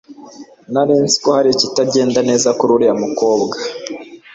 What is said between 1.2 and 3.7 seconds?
ko hari ikitagenda neza kuri uriya mukobwa.